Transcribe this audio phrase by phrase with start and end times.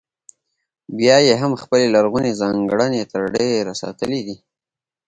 [0.97, 4.35] بیا یې هم خپلې لرغونې ځانګړنې تر ډېره ساتلې دي.